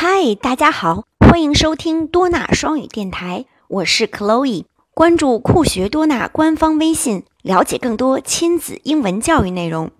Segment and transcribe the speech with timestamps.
[0.00, 4.64] 嗨，大家好，欢迎收听多纳双语电台，我是 Chloe。
[4.94, 9.90] 关注酷学多纳官方微信，了解更多亲子英文教育内容。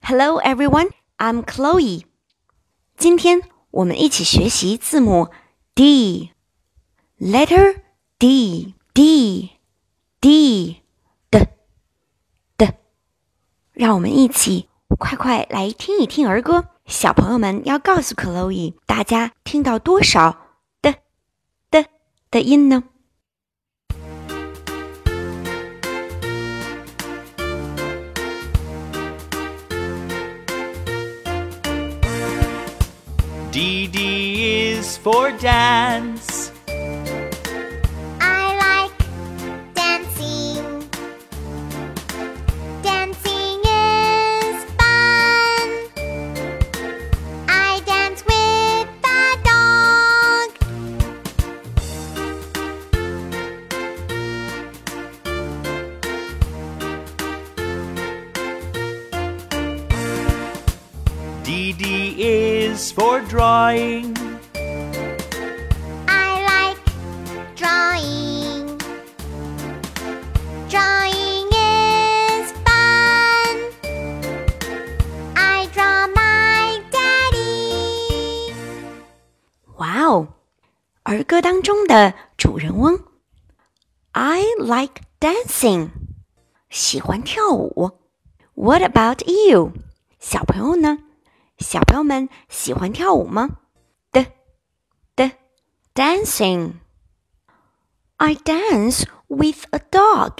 [0.00, 2.04] Hello everyone, I'm Chloe。
[2.96, 5.28] 今天我们一起学习字母
[5.74, 6.30] D，letter
[8.18, 9.50] D，D，D
[11.30, 11.48] 的
[12.56, 12.74] 的。
[13.74, 16.68] 让我们一起快快来听一听儿歌。
[16.86, 20.38] 小朋友们要告诉 Chloe，大家听到多少
[20.80, 20.94] 的
[21.70, 21.84] 的
[22.30, 22.84] 的音呢
[33.50, 36.35] ？D D is for dance.
[62.75, 64.13] is for drawing.
[66.07, 66.81] I like
[67.55, 68.77] drawing.
[70.67, 73.55] Drawing is fun.
[75.33, 78.53] I draw my daddy.
[79.77, 80.27] 哇哦，
[81.03, 82.99] 儿歌当中的主人翁，
[84.11, 85.91] I like dancing，
[86.69, 87.91] 喜欢跳舞。
[88.55, 89.71] What about you？
[90.19, 90.97] 小朋友呢？
[91.58, 93.48] 小朋友们喜欢跳舞吗？
[94.12, 94.26] 的
[95.14, 95.32] 的
[95.94, 96.74] ，dancing。
[98.18, 100.32] I dance with a dog。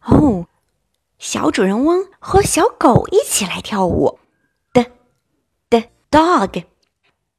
[0.00, 0.46] 哦，
[1.18, 4.20] 小主人翁和小狗一起来跳舞。
[4.72, 4.90] 的
[5.68, 6.64] 的，dog。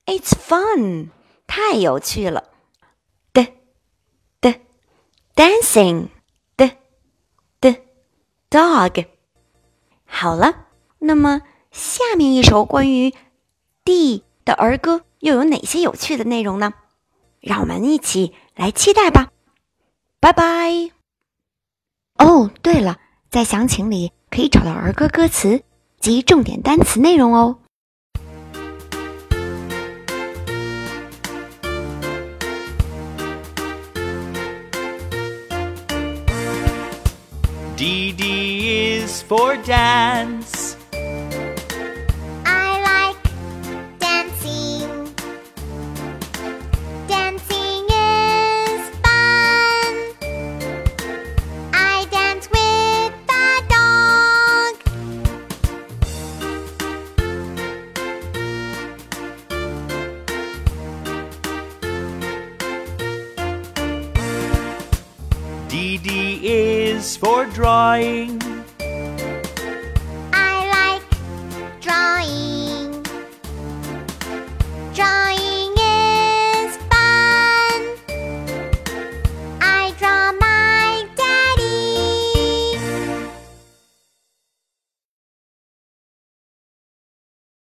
[0.05, 1.09] It's fun，
[1.47, 2.51] 太有趣了。
[3.31, 3.47] 的
[4.39, 4.59] 的
[5.35, 6.09] ，dancing。
[6.55, 6.77] 的
[7.59, 7.75] 的
[8.49, 9.07] ，dog。
[10.05, 10.67] 好了，
[10.99, 11.41] 那么。
[11.73, 13.15] 下面一首关于
[13.83, 16.71] D 的儿歌又有哪些有趣的内容呢？
[17.39, 19.31] 让我们一起来期待吧！
[20.19, 20.91] 拜拜。
[22.19, 22.99] 哦，对了，
[23.31, 25.63] 在详情里可以找到儿歌歌词
[25.99, 27.57] 及重点单词内容哦。
[37.75, 40.72] D D is for dance.
[67.03, 68.52] For drawing.